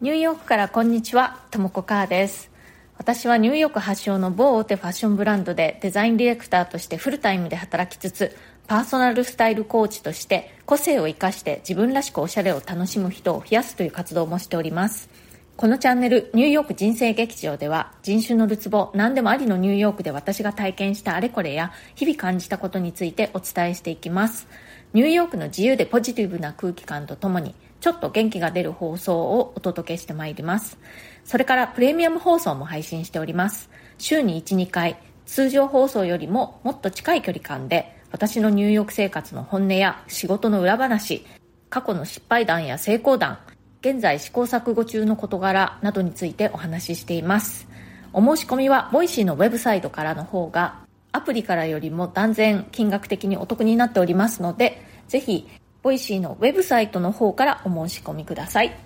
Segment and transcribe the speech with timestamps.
[0.00, 2.50] ニューヨークからこんにちは、ともこかーです。
[2.96, 8.34] 私はニューヨーク発祥の某大手ファッションブランドでデザインディレクターとしてフルタイムで働きつつ、
[8.66, 15.10] パーソナルスタイルコーチとして個性を生かして自分らしくおしゃれを楽しむ人を増やすという活動もしております。
[15.58, 24.48] このチャンネル、ニューヨーク人生劇場では、人種のるつぼ、何でもありのニューヨークで私が体験したあれこれや、日々感じたことについてお伝えしていきます。
[24.94, 30.78] ニューヨークの自由でポジティブな空気感とともに、ちょっと元気が出る放送をお届けしてまいります。
[31.24, 33.70] それからプレミアム放送も配信しております。
[33.98, 41.24] 週に1、2回、通常放送よりももっと近い距離感で、私のニューヨーク生活の本音や仕事の裏話、
[41.68, 43.38] 過去の失敗談や成功談、
[43.80, 47.66] 現在試行錯誤中の事柄などについてお話ししています。
[48.12, 50.80] お申し込みは、 Voicy のウェブサイトからの方が、
[51.12, 55.48] アプリからよりも断然金額的にお得になっておりますので、ぜひ
[55.82, 58.76] Voicy のウェブサイトの方からお申し込みください。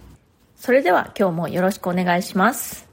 [0.55, 2.89] それでは今日もよろしくお願いします。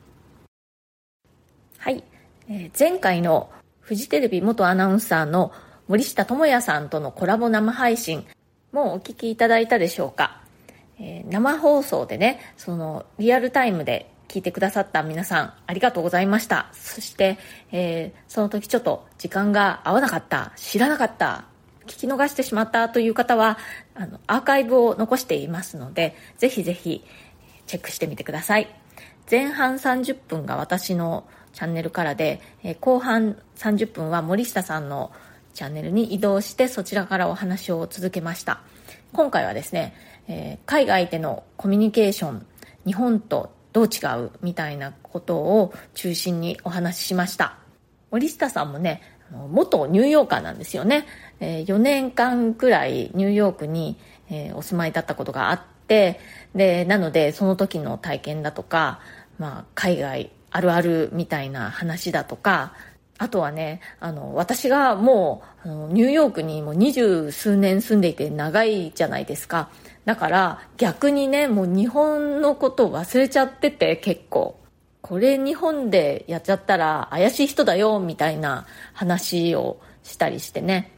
[1.77, 2.03] はい。
[2.49, 5.51] えー、前回のフジテレビ元アナウンサーの
[5.87, 8.25] 森下知哉さんとのコラボ生配信、
[8.71, 10.41] もうお聞きいただいたでしょうか、
[10.99, 16.69] えー、生放送でね、そのリアルタイムで聞いてくださった皆さんありがとうございました。
[16.71, 17.37] そして、
[17.71, 21.45] えー、その時ちょっと時間が合わなかった、知らなかった
[21.91, 23.57] 聞き逃してしまったという方は
[23.95, 27.03] あのアーカイブを残していますのでぜひぜひ
[27.67, 28.73] チェックしてみてください。
[29.29, 35.11] 前半30分が私のチャンネルからで、え後半30分は森下さんの
[35.53, 38.61] チャンネルに移動してそちらからお話を続けました。
[39.13, 39.93] 今回はですね、
[40.27, 42.45] え海外でのコミュニケーション
[42.85, 47.57] 日本とどう違うみたいなことを中心にお話ししました。
[48.11, 49.01] 森下さんもね
[49.49, 51.05] 元ニューヨーカーなんですよね。
[51.39, 53.97] え4年間くらいニューヨークに、
[54.29, 56.19] えお住まいだったことがあって、
[56.55, 58.99] で、なのでその時の体験だとか、
[59.39, 62.73] まあ、海外あるあるみたいな話だとか、
[63.17, 69.69] あとはね、あの、私がもう、あのニューヨークにもう二十数年住んでいて長いじゃないですか。
[70.05, 74.60] だから逆にね、もう日本のことを忘れちゃってて結構。
[75.11, 80.89] これ日本でやっちゃったら怪しい人だよみたいな話をしたりしてね。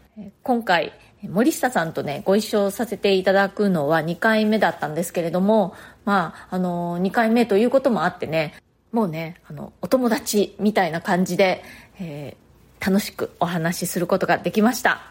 [0.43, 0.93] 今回
[1.23, 5.73] 森下さんとねご一緒させていただくのは2回目だったんですけれども
[6.05, 8.53] まああの2回目ということもあってね
[8.91, 11.63] もうねあのお友達みたいな感じで、
[11.99, 15.01] えー、楽しくお話しすることができました。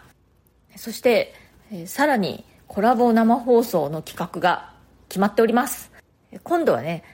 [0.76, 1.34] そして、
[1.72, 4.72] えー、さらにコラボ生放送の企画が
[5.08, 5.91] 決まっております。
[6.44, 7.04] 今度はね、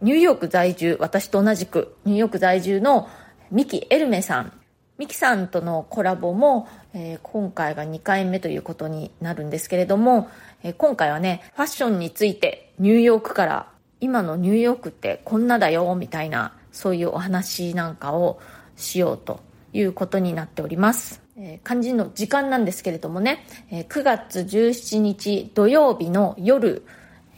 [0.00, 3.08] ニューヨーク在住、私と同じくニューヨーク在住の
[3.50, 4.52] ミキ・エルメさん。
[5.00, 10.28] ミキさんとのコラボも、えー、今回が2回目ということになるんですけれども、
[10.62, 13.66] えー、今回はね、ファッションについてニューヨークから
[14.00, 18.40] 今のニューヨークってこんなだよみたいなそういうお話なんかを
[18.76, 19.40] しようと
[19.72, 21.22] いうことになっております。
[21.38, 26.84] えー、肝心の時間なんですけれどもね、えー、9月17日土曜日の夜、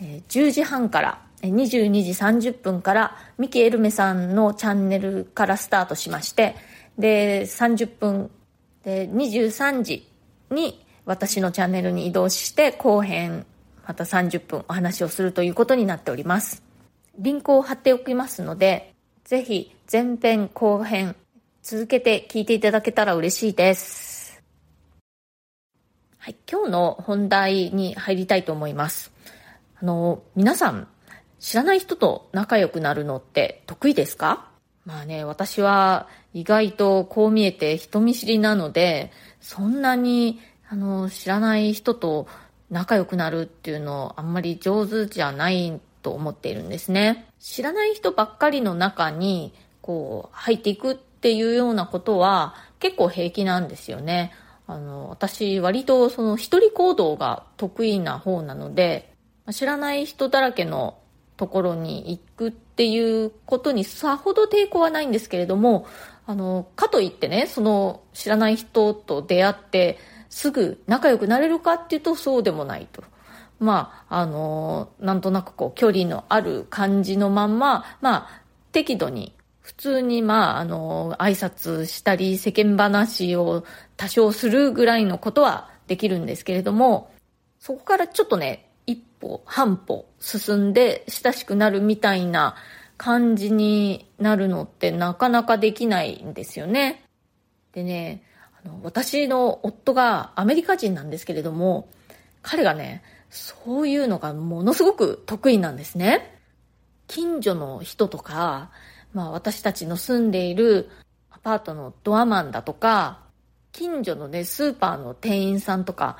[0.00, 6.54] え10時半から22時30分からミキエルメさんのチャンネルからスタートしまして
[6.98, 8.30] で30分
[8.84, 10.08] で23時
[10.50, 13.44] に私のチャンネルに移動して後編
[13.86, 16.62] また30分お話をするということになっております。
[17.18, 21.14] リンクを貼っておきますのでぜひ前編後編
[21.62, 24.40] 続けて聞いていただけたら嬉しいです。
[26.18, 29.12] はい今日の本題に入りたいと思います。
[29.82, 30.86] あの、皆さん、
[31.42, 34.48] 知らない人と仲良くなるのって得意ですか？
[34.86, 39.10] まあね、私は意外とこう見えて人見知りなので、
[39.40, 42.28] そんなに、あの、知らない人と
[42.70, 47.26] 仲良くなるっていうのあんまり上手じゃないと思っているんですね。
[47.40, 54.32] 知らない人ばっかりの中に、こう、入っていくっていうようなことは結構平気なんですよね。
[54.68, 59.12] あの、私割とその一人行動が得意な方なので、
[59.50, 60.98] 知らない人だらけの
[61.36, 65.86] ところに行くっていうことにさほど抵抗はないんですけれども、
[66.26, 69.98] あの、かといってね、その知らない人と出会って
[70.28, 73.02] すぐ仲良くなれるかっていうとそうでもないと。
[73.58, 78.42] まあ、あの、なんとなくこう距離のある感じのまんま、まあ、
[78.72, 83.64] 適度に普通にまあ、あの、挨拶したり世間話を
[83.96, 87.12] 多少するぐらいのことはできるんですけれども、
[87.60, 88.68] そこからちょっとね、
[89.22, 92.56] 歩、半歩進んで親しくなるみたいな
[92.96, 97.04] 感じになるのってなかなかできないんですよね。
[97.72, 98.24] でね、
[98.62, 101.88] あの私の夫がアメリカ人なんですけれども、
[102.42, 106.38] 彼がね、そういうのがものすごく得意なんですね。
[107.06, 108.70] 近所の人とか、
[109.14, 110.90] まあ私たちの住んでいる
[111.30, 113.20] アパートのドアマンだとか、
[113.72, 116.18] 近所のね、スーパーの店員さんとか、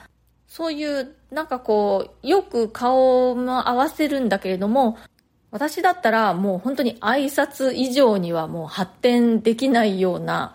[0.53, 4.99] そういう、なんかこう、よく顔も合わせるんだけれども、
[5.51, 10.53] 私だったらもう本当に挨拶以上にはもう発展できないような、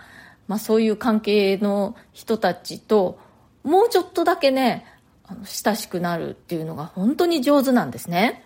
[0.48, 3.18] まあそういう関係の人たちと、
[3.64, 4.86] もうちょっとだけね、
[5.26, 8.46] あの親しくなるっていうのが本当に上手なんですね。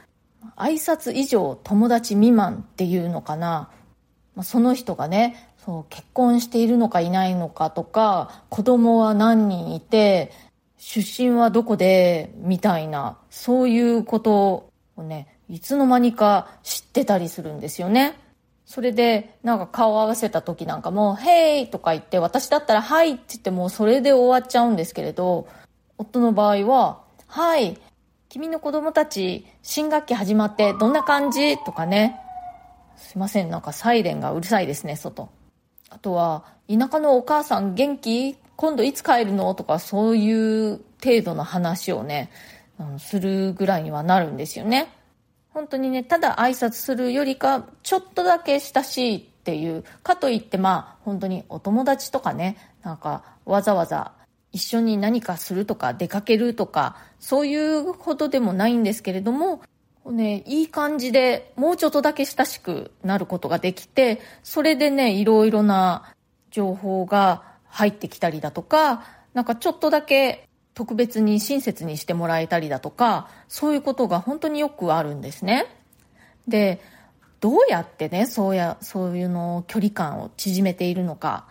[0.56, 3.70] 挨拶以上友達未満っていうのかな。
[4.36, 10.32] まあ、その人がね、そう結婚しているのかいないのかとか、子供は何人いて、
[10.84, 18.18] 出身はどこで、みたいな、そういうことをね、いつの間にか知ってたりするんですよね。
[18.66, 25.48] それで、なんか顔合わせた時なんかも、ヘイとか言って、私だったらはいって言ってもそれで終わっちゃうんですけれど、
[26.00, 27.78] 夫の場合は、はい、
[28.30, 31.60] 君の子供たち、新学期始まってどんな感じ？
[31.60, 32.20] とかね。
[32.98, 35.30] すいません、なんかサイレンがうるさいですね、外。
[35.92, 38.36] あとは、田舎のお母さん元気？
[38.62, 39.56] 今度いつ帰るの？
[39.56, 42.30] とか、そういう程度の話をね、
[43.00, 44.94] するぐらいにはなるんですよね。
[45.50, 54.12] 本当にね、ただ挨拶するよりか、ちょっとだけ親しいっていう、かといってまあ、本当にお友達とかね、なんかわざわざ
[54.52, 59.64] 一緒に何かするとか出かけるとか、そういうほどでもないんですけれども、
[60.06, 66.14] ね、いい感じでもうちょっとだけ親しくなることができて、それでね、いろいろな
[66.52, 69.04] 情報が入ってきたりだとか、
[69.34, 75.66] なんかちょっとだけ特別に親切にしてもらえたりだとか、そういうことが本当によくあるんですね。
[76.48, 76.82] で、
[77.40, 81.48] どうやってね、そうや、そういうの距離感を縮めているのか、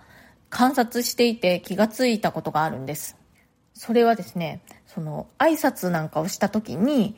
[0.49, 3.17] 観察していて気がついたことがあるんです。
[3.75, 7.17] それはですね、その挨拶なんかをした時に、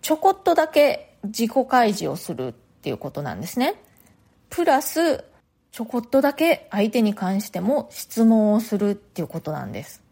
[0.00, 3.74] ちょこっとだけ自己開示をするっていうことなんですね。
[4.50, 5.24] プラス、
[5.74, 10.04] ちょこっとだけ相手に関しても質問をするっていうことなんです。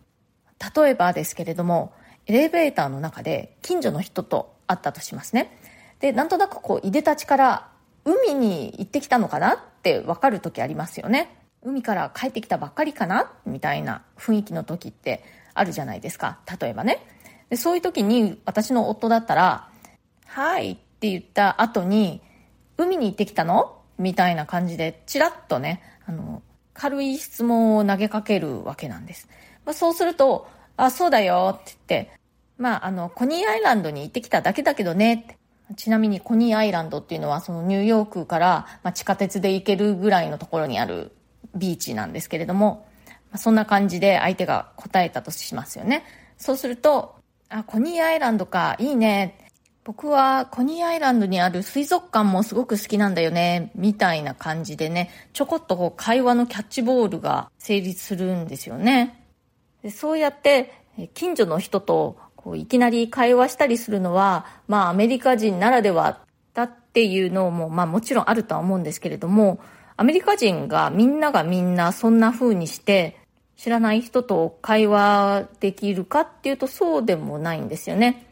[0.76, 1.92] 例えばですけれども、
[2.26, 5.56] エレベーターの中で近所の人と会ったとしますね。
[6.00, 7.68] で、なんとなくこう、いでたちから
[8.04, 11.32] 海に行ってきたのかなってわかる時ありますよね。
[11.62, 13.30] 海から帰ってきたばっかりかな？
[13.46, 15.22] みたいな雰囲気の時って
[15.54, 16.40] あるじゃないですか。
[16.60, 17.06] 例えばね。
[17.50, 19.68] でそういう時に私の夫だったら、
[20.26, 22.20] はいって言った後に、
[22.76, 23.78] 海に行ってきたの？
[24.02, 26.42] みたいな感じで、ちらっとね、あの、
[26.74, 29.28] 軽い質問を投げかけるわけなんです。
[29.64, 32.12] まあ、そうすると、あ、そうだよって言って、
[32.58, 35.38] まあ、あの、コニーアイランドに行ってきただけだけどねって。
[35.76, 41.12] ちなみにコニーアイランドっていうのはそのニューヨークから、まあ、地下鉄で行けるぐらいのところにある
[41.54, 46.04] ビーチなんですけれども、まあ、そんな感じで相手が答えたとしますよね。
[46.36, 47.14] そうすると、
[47.48, 49.41] あ、コニーアイランドか、いいね。
[49.84, 59.26] 僕はコニーアイランドにある水族館もすごく好きなんだよね、みたいな感じでね、ちょこっとこう会話のキャッチボールが成立するんですよね。
[59.82, 60.72] でそうやって
[61.14, 66.20] 近所の人とこういきなり会話したりするのは、まあアメリカ人ならでは
[66.54, 69.58] だっていうのも、まあもちろんあるとは思うんですけれども、
[69.96, 73.18] アメリカ人がみんながみんなそんな風にして
[73.56, 78.26] 知らない人と会話できるかっていうとそうでもないんですよね。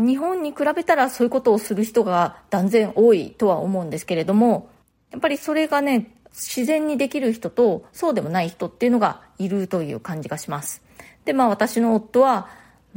[0.00, 4.70] 日本に比べたらそういうことをする人が断然多いとは思うんですけれども、
[5.10, 10.82] やっぱりそれがね、自然にできる人とそうでもない人っていうのがいるという感じがします。
[11.24, 12.48] で、まあ私の夫は、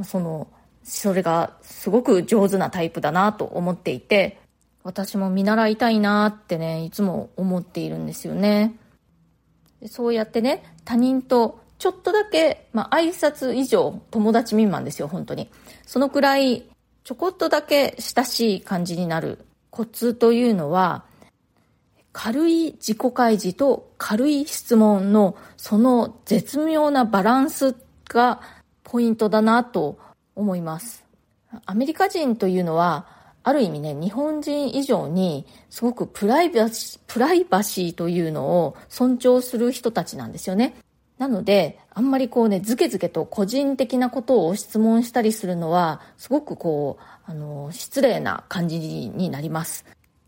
[0.03, 0.47] その、
[0.83, 4.39] それがすごく上手なタイプだなと思っていて、
[4.83, 8.75] 私も見習いたいなってね、いつも思っているんですよね。
[9.87, 15.49] そうやってね、他人とちょっとだけ、まあ挨拶以上友達未満ですよ、本当に。
[15.85, 16.63] そのくらい
[17.03, 21.03] ちょこっとだけ親しい感じになるコツというのは、
[22.13, 27.75] 軽い自己開示と軽い質問のその絶妙なバランス
[28.07, 28.39] が
[28.83, 29.97] ポイントだなと
[30.35, 31.03] 思います。
[31.65, 33.07] アメリカ人というのは、
[33.45, 40.75] ある意味ね、日本人以上にすごくプライバシー、プライバシーというのを尊重する人たちなんですよね。
[41.23, 49.85] なので、あんまりこうね、ずけずけと個人的なことを質問したりするのは、すごくこう、あの、失礼な感じになります。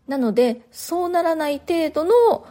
[0.08, 2.46] なので、そうならない程度の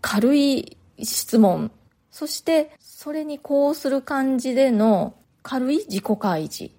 [0.00, 1.72] 軽い質問、
[2.12, 6.72] そしてそれにこうする感じでの軽い自己開示。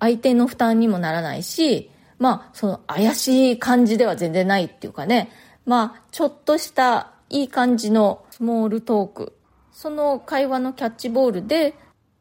[0.00, 5.30] 相手の負担にもならないし、まあ、その怪しい感じでは全然ないっていうかね、
[5.66, 9.36] まあ、ちょっとしたいい感じのスモールトーク。
[9.82, 11.74] その会話のキャッチボールで、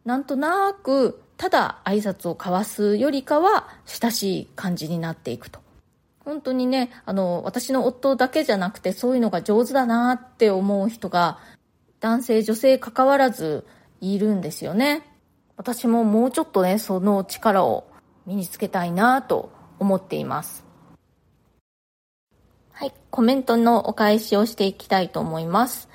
[0.04, 5.60] なんとなく、ただ挨拶を交わすよりかは、親しい感じになっていくと。
[6.26, 11.38] 本当にね、あの、私の夫だけじゃなくてそういうのが上手だなって思う人が、
[12.00, 13.64] 男性、女性関わらず
[14.00, 15.04] いるんですよね。
[15.56, 17.86] 私ももうちょっとね、その力を
[18.26, 20.66] 身につけたいなと思っています。
[22.72, 25.91] はい、コメントのお返しをしていきたいと思います。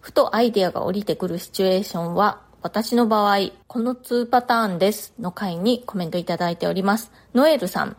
[0.00, 7.10] ふとアイデアが降りてくるシチュエーションは、私の場合、この2パターンですの回にコメントいただいております。
[7.34, 7.96] ノエルさん、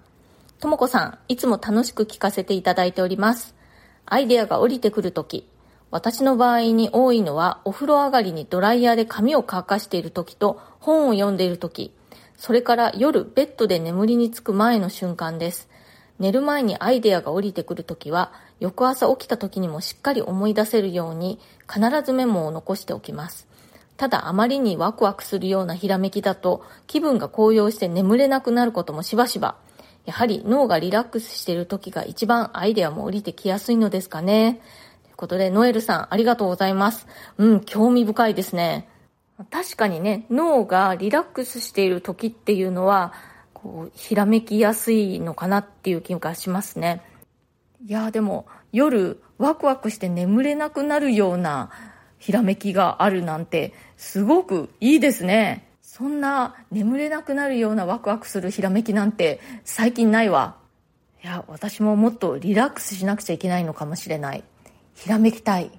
[0.60, 3.56] ともこさん、いつも楽しく聞かせていただいております。
[4.06, 5.48] アイデアが降りてくるとき、
[5.90, 11.94] 私の場合に多いのは、お風呂上がりにドライヤーで髪を乾かしているときと、本を読んでいるとき、
[12.38, 15.70] それから夜ベッドで眠りにつく前の瞬間です。
[16.22, 23.48] 寝る前にアイデアが降りてくるときは、翌朝起きたときにもしっかり思い出せるように、必ずメモを残しておきます。
[23.98, 29.56] ただあまりにワクワクするようなひらめきだと、気分が高揚して眠れなくなることもしばしば。
[30.06, 34.62] やはり脳がリラックスしている時が一番アイデアも降りてきやすいのですかね。
[35.06, 37.08] ということで、ノエルさんありがとうございます。
[37.40, 38.88] うん、興味深いですね。
[39.50, 43.12] 確かにね、脳がリラックスしている時っていうのは、
[43.62, 47.02] こう、ひらめきやすいのかなっていう気がしますね。
[47.86, 51.72] いや、でも、夜、ワクワクして眠れなくなるような
[52.18, 55.68] ひらめきがあるなんて、すごくいいですね。
[55.82, 60.56] そんな眠れなくなるようなワクワクするひらめきなんて最近ないわ。
[61.24, 64.44] いや、私ももっとリラックスしなくちゃいけないのかもしれない。
[64.96, 65.72] ひらめきたい。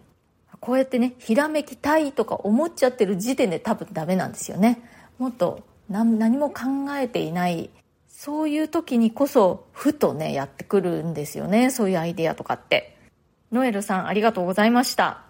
[0.60, 4.82] こうやってね、ひらめきたいとか思っちゃってる時点で多分ダメなんですよね。
[5.18, 6.62] もっと何も考
[6.96, 7.70] えていない。
[8.08, 11.70] そういう時にこそふとねやってくるんですよね。
[11.70, 12.96] そういうアイデアとかって。
[13.50, 15.22] ノエルさんありがとうございました。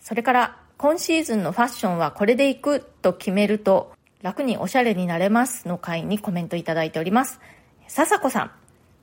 [0.00, 5.66] それから今シーズンのファッションはこれでいくと決めると楽におしゃれになれます。
[5.66, 7.40] の回にコメントいただいております。
[7.88, 8.50] 笹子さん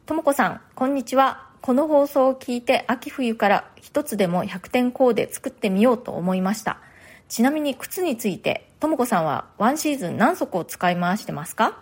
[0.05, 1.49] ともこさんこんにちは。
[1.61, 6.79] この放送を聞いて秋冬から一つでも100点コーデ作ってみようと思いました。
[7.27, 11.79] ちなみに靴について、ともこさんはワンシーズン何足を使い回してますか？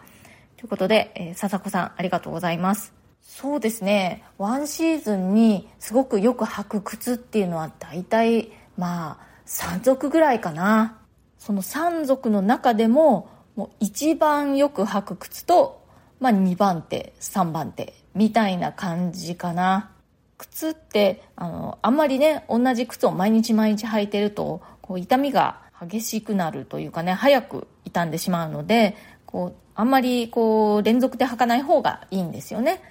[0.58, 2.92] ということで、えー、笹子さんありがとうございます。
[3.22, 4.24] そうですね。
[4.40, 10.98] ワンシーズンにすごくよく履く靴っていうのは大体、まあ、3足ぐらいかな。
[11.38, 15.86] その3足の中でも、もう一番よく履く靴と、
[16.20, 19.92] まあ2番手、3番手、みたいな感じかな。
[20.40, 32.82] 靴って、あの、あんまりね、同じ靴を毎日毎日履いてると、こう痛みが激しくなるというかね早く傷んでしまうのでこうあんまりこう連続で履かない方がいいんですよね。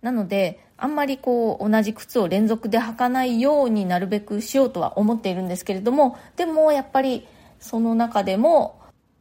[0.00, 7.28] なのであんまりこう同じ靴を連続で履かないようになるべくしようとは思っているんですけれどもでもやっぱり
[7.60, 8.80] その中でも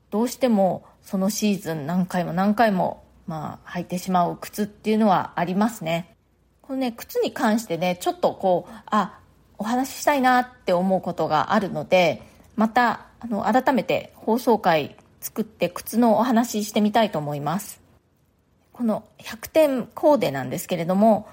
[0.10, 6.16] どうしてもそのシーズン何回も何回もまあ履いてしまう靴っていうのはありますね。
[6.64, 9.20] このね靴に関してねちょっとこうあ
[9.60, 12.24] お話ししたいなって思うことがあるので
[12.56, 17.80] またあの改めて放送回作って靴のお話ししてみたいと思います。
[18.74, 21.28] この100点コーデなんですけれども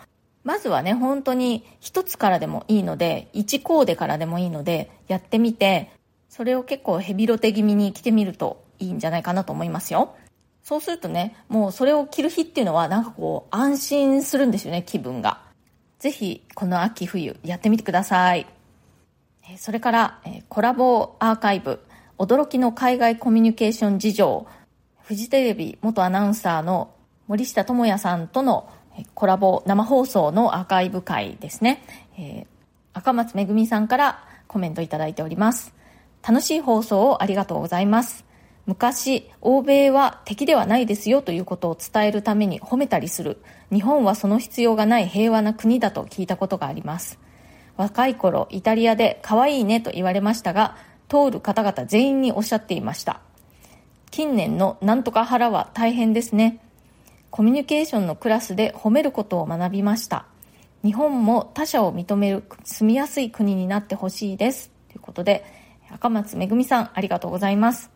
[0.45, 5.91] まずはね本当に1つからでもいいので1コーデからでもいいのでやってみて
[6.29, 10.15] それを結構ヘビロテ気味に着てみるといいんじゃないかなと思いますよ。
[10.63, 15.41] そうするとねもうそれを着る日っていうのはなんかこう安心するんですよね気分が。
[15.99, 18.47] ぜひこの秋冬やってみてください。
[19.57, 21.81] それからコラボアーカイブ
[22.19, 24.47] 驚きの海外コミュニケーション事情
[25.03, 26.95] フジテレビ元アナウンサーの
[27.29, 28.71] 森下智也さんとの
[29.15, 31.83] コラボ生放送のアーカイブ会ですね、
[32.19, 32.47] えー、
[32.95, 35.75] 赤松めぐみさんからコメントいただいております。
[36.27, 38.25] 楽しい放送をありがとうございます。
[38.67, 43.39] 昔欧米は敵ではないですよということを伝えるために褒めたりする。
[43.73, 47.19] 日本はその必要がない平和な国だと聞いたことがあります。
[47.79, 50.77] 若い頃イタリアで可愛いねと言われましたが
[51.09, 53.21] 通る方々全員におっしゃっていました。
[54.11, 56.61] 近年のなんとか腹は大変ですね。
[57.31, 60.27] コミュニケーションのクラスで褒めることを学びました。
[60.85, 64.71] 日本も他者を認める住みやすい国になってほしいです。
[64.89, 65.45] ということで
[65.91, 67.91] 赤松めぐみさんありがとうございます。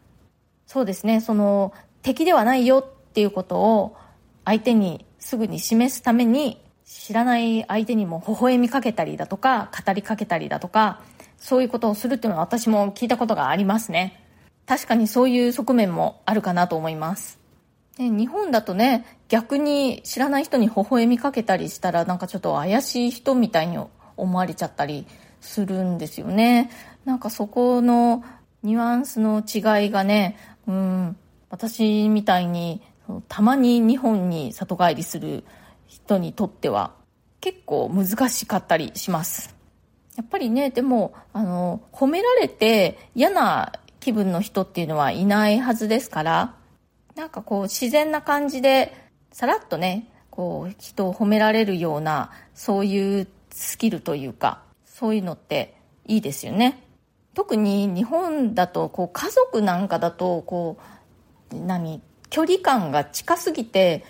[0.66, 3.96] そうですねその敵ではないよっていうことを
[4.44, 6.61] 相手にすぐに示すために
[7.00, 11.00] 知らない相手にも微笑みかけたりだとか語りかけたりだとか
[11.38, 14.20] そういうことをするっていうのは私も聞いたことがありますね。
[14.66, 17.40] 確かにそういう側面もあるかなと思います。
[17.98, 23.78] で日本だとね逆に知らない人に微笑みかけたりしたらなんかちょっと怪しい人みたいに
[24.16, 25.06] 思われちゃったり
[25.40, 26.70] するんですよね。
[27.04, 28.22] なんかそこの
[28.62, 31.16] ニュアンスの違いがねうん、
[31.50, 32.82] 私みたいに
[33.28, 35.44] たまに日本に里帰りする
[36.12, 36.92] 人にとっては
[37.40, 39.54] 結構難しかったりします。
[40.16, 46.54] やっぱりね、でも、あの、褒められて嫌な気分の人っていうのはいないはずですから、
[47.16, 48.94] なんかこう自然な感じで、
[49.32, 55.74] さらっとね、こう人を褒められるような、そういうスキルというか、そういうのって
[56.06, 56.82] いいですよね。
[57.34, 60.76] 特に日本だと、こう家族なんかだと、こ
[61.50, 64.04] う、何、距離感が近すぎて、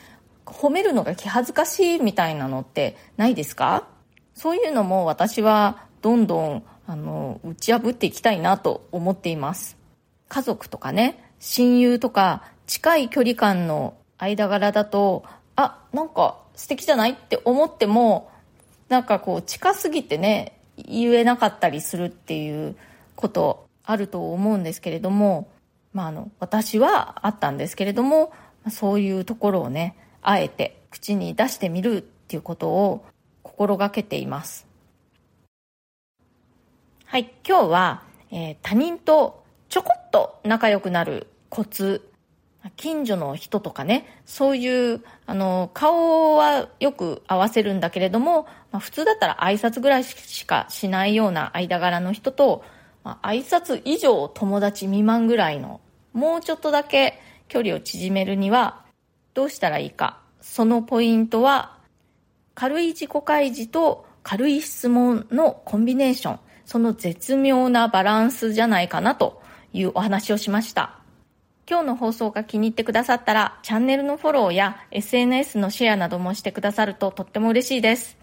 [0.46, 3.86] 褒めるのが気恥ずかしいみたいなのってないですか？
[4.34, 9.76] そういうのも私はどんどんあの打ち破っていきたいなと思っています。
[10.28, 15.24] 家族とかね親友とか近い距離感の間柄だと
[15.56, 18.30] あなんか素敵じゃないって思っても
[18.88, 22.76] なんかこう近すぎてね言えなかったりするっていう
[23.14, 25.48] ことあると思うんですけれども、
[25.92, 28.32] まあ、あの私はあったんですけれども
[28.70, 33.04] そういうところをねあえて口に出してみるっていうことを
[33.42, 34.66] 心がけています
[37.04, 42.08] はい、今日は、えー、他人とちょこっと仲良くなるコツ。
[42.76, 52.64] 近所の人とかね、そういう、あの、顔はよく合わせるんだけれども、まあ、普通だったら挨拶ぐらいしかしないような間柄の人と、
[53.02, 55.80] まあ、挨拶以上友達未満ぐらいの、
[56.12, 58.84] もうちょっとだけ距離を縮めるには、
[59.34, 60.20] どうしたらいいか。
[60.40, 61.78] そのポイントは、
[62.54, 66.40] 軽い自己開示と軽い質問のコンビネーション。
[66.64, 70.98] その絶妙なバランスじゃないかなというお話をしました。
[71.68, 78.16] 今日の放送が気に入ってくださったら、チャンネルのフォローや SNS のシェアなどもしてくださるととっても嬉しいです。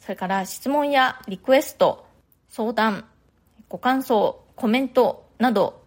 [0.00, 2.06] それから質問やリクエスト、
[2.48, 3.04] 相談、
[3.68, 5.82] ご感想、コメントなど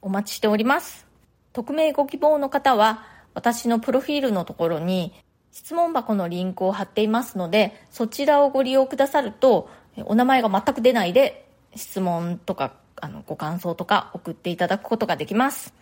[0.00, 1.06] お待ちしております。
[1.52, 3.04] 匿名ご希望の方は、
[3.36, 5.12] 私のプロフィールのところに
[5.52, 9.68] 質問箱のリンクを貼っていますので、そちらをご利用くださると、
[10.06, 15.74] お名前が全く出ないで質問とかあのご感想とか送っていただくことができます。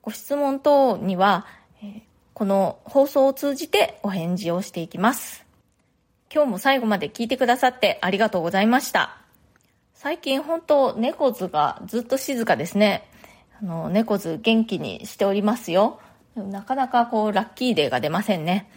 [0.00, 1.46] ご質問等には、
[2.32, 5.44] この放送を通じてお返事をしていきます。
[6.32, 9.18] 今日も最後まで聞いてくださってありがとうございました。
[9.92, 13.06] 最近本当猫図がずっと静かですね。
[13.60, 16.00] あの、猫図元気にしておりますよ。
[16.44, 18.70] なかなかこうラッキーデーが出ませんね。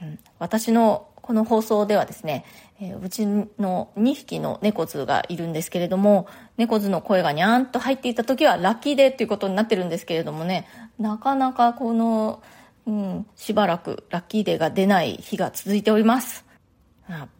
[0.00, 2.44] うん、私のこの放送ではですね、
[2.80, 10.66] えー、うちの2匹の猫図がいるんですけれども、猫図の声がにゃーんと入っていた時はラッキーデーっていうことになってるんですけれどもね、
[10.98, 12.42] なかなかこの、
[12.86, 16.44] うん、しばらくラッキーデーが出ない日が続いております。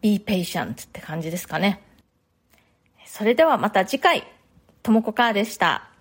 [0.00, 1.82] be patient って感じですかね。
[3.06, 4.24] それではまた次回、
[4.82, 5.91] ともこかーでした。